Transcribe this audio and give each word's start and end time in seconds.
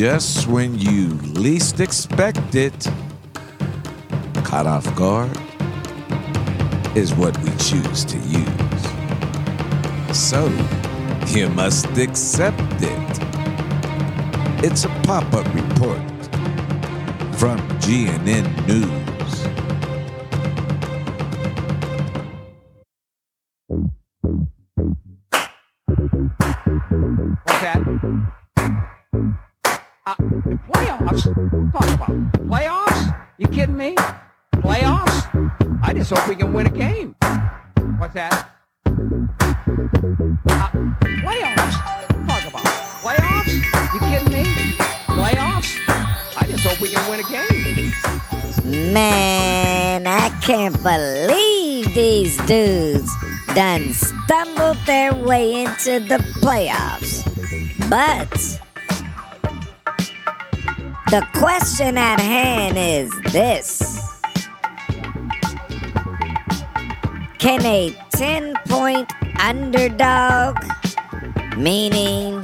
just 0.00 0.46
when 0.46 0.78
you 0.78 1.08
least 1.34 1.78
expect 1.78 2.54
it, 2.54 2.88
caught 4.44 4.66
off 4.66 4.86
guard, 4.96 5.30
is 6.96 7.14
what 7.14 7.36
we 7.42 7.50
choose 7.58 8.02
to 8.06 8.16
use. 8.16 8.84
So, 10.16 10.48
you 11.26 11.50
must 11.50 11.98
accept 11.98 12.58
it. 12.80 13.18
It's 14.64 14.86
a 14.86 14.88
pop 15.02 15.34
up 15.34 15.44
report 15.54 16.00
from 17.36 17.58
GNN 17.82 18.46
News. 18.66 19.10
Uh, 27.46 28.49
playoffs? 31.10 31.72
Talk 31.72 31.94
about 31.94 32.32
playoffs? 32.48 33.26
You 33.38 33.48
kidding 33.48 33.76
me? 33.76 33.94
Playoffs? 34.56 35.80
I 35.82 35.92
just 35.94 36.10
hope 36.10 36.28
we 36.28 36.36
can 36.36 36.52
win 36.52 36.66
a 36.66 36.70
game. 36.70 37.14
What's 37.98 38.14
that? 38.14 38.50
Uh, 38.86 38.92
playoffs? 41.22 41.76
Talk 42.26 42.44
about 42.48 42.64
playoffs? 43.02 43.54
You 43.94 44.00
kidding 44.00 44.32
me? 44.32 44.44
Playoffs? 45.06 45.78
I 46.36 46.46
just 46.46 46.64
hope 46.64 46.80
we 46.80 46.88
can 46.88 47.10
win 47.10 47.20
a 47.20 47.24
game. 47.24 47.92
Man, 48.92 50.06
I 50.06 50.28
can't 50.40 50.80
believe 50.82 51.94
these 51.94 52.36
dudes 52.46 53.10
done 53.54 53.92
stumbled 53.94 54.76
their 54.86 55.14
way 55.14 55.64
into 55.64 56.00
the 56.00 56.18
playoffs. 56.40 57.26
But 57.88 58.60
the 61.10 61.26
question 61.34 61.98
at 61.98 62.20
hand 62.20 62.78
is 62.78 63.10
this 63.32 63.98
Can 67.38 67.66
a 67.66 67.92
10 68.10 68.54
point 68.68 69.10
underdog, 69.40 70.56
meaning 71.56 72.42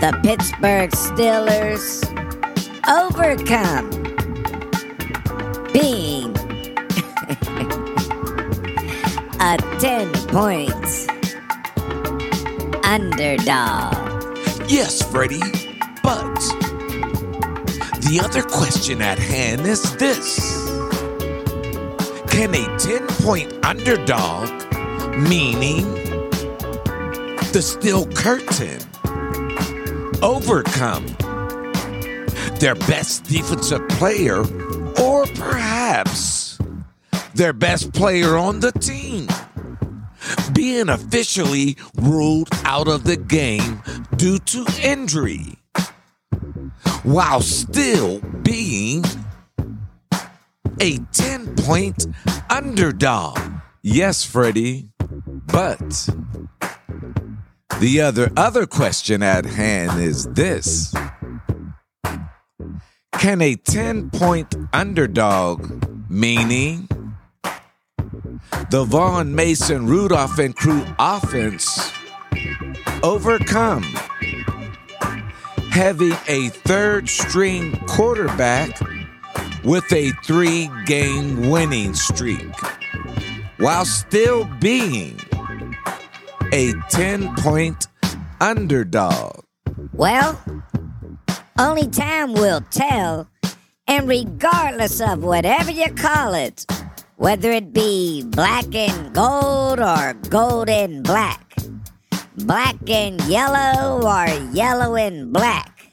the 0.00 0.18
Pittsburgh 0.24 0.90
Steelers, 0.90 2.02
overcome 2.88 3.90
being 5.72 6.34
a 9.40 9.56
10 9.78 10.10
points 10.28 11.06
underdog. 12.82 13.94
Yes, 14.68 15.00
Freddie, 15.08 15.63
but 16.04 16.38
the 18.04 18.20
other 18.22 18.42
question 18.42 19.00
at 19.00 19.18
hand 19.18 19.62
is 19.62 19.96
this 19.96 20.38
Can 22.30 22.54
a 22.54 22.78
10 22.78 23.06
point 23.24 23.64
underdog, 23.64 24.50
meaning 25.16 25.84
the 27.52 27.62
steel 27.62 28.06
curtain, 28.12 28.80
overcome 30.22 31.06
their 32.60 32.74
best 32.74 33.24
defensive 33.24 33.88
player 33.88 34.44
or 35.00 35.26
perhaps 35.26 36.58
their 37.34 37.54
best 37.54 37.94
player 37.94 38.36
on 38.36 38.60
the 38.60 38.72
team? 38.72 39.26
being 40.52 40.88
officially 40.88 41.76
ruled 41.96 42.48
out 42.64 42.88
of 42.88 43.04
the 43.04 43.16
game 43.16 43.82
due 44.16 44.38
to 44.38 44.64
injury, 44.82 45.58
while 47.04 47.40
still 47.40 48.20
being 48.42 49.04
a 50.80 50.98
10 51.12 51.54
point 51.56 52.06
underdog. 52.50 53.38
Yes, 53.82 54.24
Freddie, 54.24 54.88
but 55.46 56.08
the 57.80 58.00
other 58.00 58.30
other 58.36 58.66
question 58.66 59.22
at 59.22 59.44
hand 59.44 60.02
is 60.02 60.26
this. 60.32 60.94
Can 63.12 63.40
a 63.40 63.54
10 63.54 64.10
point 64.10 64.54
underdog, 64.72 66.10
meaning 66.10 66.88
the 68.70 68.84
Vaughn 68.84 69.34
Mason 69.34 69.86
Rudolph 69.86 70.38
and 70.38 70.56
crew 70.56 70.84
offense 70.98 71.92
overcome 73.02 73.84
having 75.74 76.16
a 76.28 76.50
third 76.50 77.08
string 77.08 77.76
quarterback 77.88 78.78
with 79.64 79.92
a 79.92 80.12
three 80.22 80.70
game 80.86 81.50
winning 81.50 81.92
streak 81.94 82.54
while 83.58 83.84
still 83.84 84.44
being 84.60 85.18
a 86.52 86.72
10 86.90 87.34
point 87.34 87.88
underdog. 88.40 89.40
Well, 89.92 90.40
only 91.58 91.88
time 91.88 92.34
will 92.34 92.60
tell, 92.70 93.28
and 93.88 94.08
regardless 94.08 95.00
of 95.00 95.24
whatever 95.24 95.72
you 95.72 95.92
call 95.94 96.34
it, 96.34 96.64
whether 97.16 97.50
it 97.50 97.72
be 97.72 98.22
black 98.24 98.72
and 98.72 99.12
gold 99.12 99.80
or 99.80 100.14
gold 100.30 100.68
and 100.68 101.02
black, 101.02 101.43
black 102.36 102.76
and 102.88 103.20
yellow 103.22 104.02
or 104.02 104.26
yellow 104.52 104.96
and 104.96 105.32
black, 105.32 105.90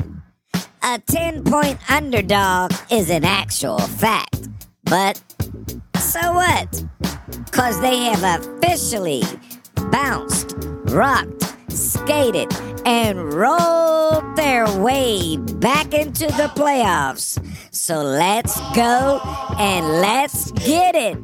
a 0.84 1.00
10 1.00 1.44
point 1.44 1.79
underdog 1.91 2.74
is 2.90 3.09
an 3.09 3.24
actual 3.24 3.79
fact. 3.79 4.50
But 4.84 5.22
so 5.97 6.34
what? 6.34 6.84
Because 7.46 7.79
they 7.81 7.97
have 7.97 8.41
officially 8.41 9.24
bounced, 9.91 10.56
rocked, 10.85 11.56
skated, 11.69 12.52
and 12.85 13.34
rolled 13.34 14.35
their 14.35 14.66
way 14.79 15.38
back 15.38 15.94
into 15.94 16.25
the 16.25 16.52
playoffs. 16.56 17.40
So 17.73 18.02
let's 18.02 18.59
go 18.75 19.22
and 19.58 20.02
let's 20.02 20.52
get 20.52 20.96
it. 20.96 21.18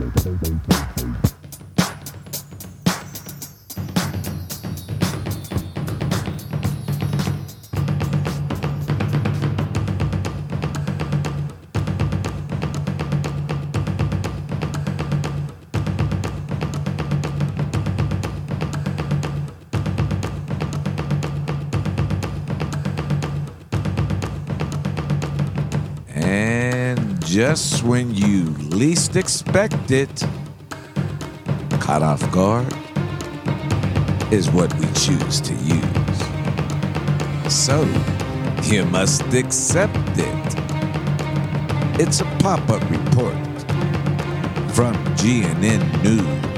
And 0.00 0.16
just 27.30 27.84
when 27.84 28.12
you 28.12 28.42
least 28.70 29.14
expect 29.14 29.92
it, 29.92 30.26
caught 31.78 32.02
off 32.02 32.20
guard, 32.32 32.66
is 34.32 34.50
what 34.50 34.74
we 34.80 34.86
choose 34.94 35.40
to 35.40 35.54
use. 35.54 36.18
So, 37.48 37.82
you 38.64 38.84
must 38.84 39.22
accept 39.32 39.96
it. 40.14 40.54
It's 42.00 42.20
a 42.20 42.24
pop 42.40 42.68
up 42.68 42.82
report 42.90 43.36
from 44.74 44.96
GNN 45.14 46.02
News. 46.02 46.49